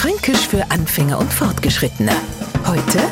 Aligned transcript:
Fränkisch 0.00 0.48
für 0.48 0.70
Anfänger 0.70 1.18
und 1.18 1.30
Fortgeschrittene. 1.30 2.12
Heute 2.66 3.06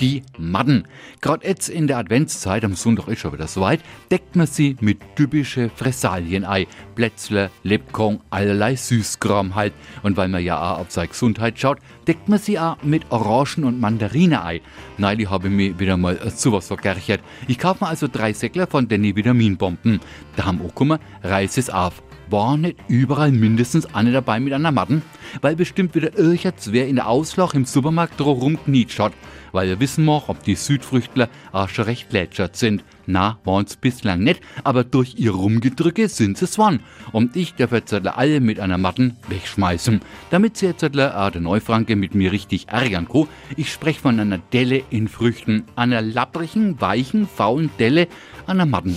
die 0.00 0.22
Madden. 0.38 0.88
Gerade 1.20 1.46
jetzt 1.46 1.68
in 1.68 1.86
der 1.86 1.98
Adventszeit, 1.98 2.64
am 2.64 2.74
Sonntag 2.74 3.08
ist 3.08 3.18
schon 3.18 3.34
wieder 3.34 3.46
soweit, 3.46 3.80
deckt 4.10 4.34
man 4.34 4.46
sie 4.46 4.74
mit 4.80 5.00
typische 5.16 5.68
Fressalien 5.68 6.46
ein. 6.46 6.64
Plätzle, 6.94 7.50
Lebkuchen, 7.62 8.20
allerlei 8.30 8.74
Süßkram 8.74 9.54
halt. 9.54 9.74
Und 10.02 10.16
weil 10.16 10.28
man 10.28 10.42
ja 10.42 10.58
auch 10.58 10.78
auf 10.78 10.90
seine 10.90 11.08
Gesundheit 11.08 11.60
schaut, 11.60 11.76
deckt 12.08 12.26
man 12.26 12.38
sie 12.38 12.58
auch 12.58 12.82
mit 12.82 13.04
Orangen 13.10 13.64
und 13.64 13.78
Mandarine 13.78 14.42
ein. 14.42 14.60
Neulich 14.96 15.28
habe 15.28 15.48
ich 15.48 15.52
mir 15.52 15.78
wieder 15.78 15.98
mal 15.98 16.18
sowas 16.34 16.68
vergerchert. 16.68 17.20
Ich 17.48 17.58
kaufe 17.58 17.84
mir 17.84 17.90
also 17.90 18.08
drei 18.10 18.32
Säckler 18.32 18.66
von 18.66 18.88
den 18.88 19.04
Vitaminbomben. 19.14 20.00
Da 20.36 20.46
haben 20.46 20.62
auch 20.62 20.68
gekommen, 20.68 20.98
reiß 21.22 21.58
es 21.58 21.68
auf 21.68 22.02
war 22.30 22.56
nicht 22.56 22.76
überall 22.88 23.32
mindestens 23.32 23.94
eine 23.94 24.12
dabei 24.12 24.40
mit 24.40 24.52
einer 24.52 24.72
Matten? 24.72 25.02
Weil 25.40 25.56
bestimmt 25.56 25.94
wieder 25.94 26.16
irgendwas 26.18 26.72
wer 26.72 26.88
in 26.88 26.96
der 26.96 27.08
Auslach 27.08 27.54
im 27.54 27.64
Supermarkt 27.64 28.20
rumknietscht 28.20 28.98
hat. 28.98 29.12
Weil 29.52 29.68
wir 29.68 29.80
wissen 29.80 30.04
noch, 30.04 30.28
ob 30.28 30.42
die 30.42 30.56
Südfrüchtler 30.56 31.28
auch 31.52 31.68
schon 31.68 31.84
recht 31.84 32.12
lätschert 32.12 32.56
sind. 32.56 32.82
Na, 33.06 33.38
waren's 33.44 33.76
bislang 33.76 34.20
nicht, 34.20 34.40
aber 34.64 34.82
durch 34.82 35.14
ihr 35.16 35.32
Rumgedrücke 35.32 36.08
sind 36.08 36.40
es 36.42 36.58
wann. 36.58 36.80
Und 37.12 37.36
ich 37.36 37.54
darf 37.54 37.72
jetzt 37.72 37.92
alle 37.92 38.40
mit 38.40 38.58
einer 38.58 38.78
Matten 38.78 39.16
wegschmeißen. 39.28 40.00
Damit 40.30 40.56
sie 40.56 40.66
jetzt 40.66 40.84
auch 40.84 41.30
der 41.30 41.40
Neufranke 41.40 41.96
mit 41.96 42.14
mir 42.14 42.32
richtig 42.32 42.68
ärgern 42.68 43.06
kann, 43.08 43.28
ich 43.56 43.72
spreche 43.72 44.00
von 44.00 44.18
einer 44.18 44.38
Delle 44.38 44.82
in 44.90 45.08
Früchten. 45.08 45.64
Einer 45.76 46.02
lapprigen, 46.02 46.80
weichen, 46.80 47.28
faulen 47.28 47.70
Delle 47.78 48.08
an 48.46 48.56
der 48.56 48.66
Matten. 48.66 48.96